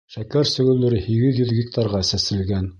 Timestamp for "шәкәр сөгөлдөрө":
0.13-1.03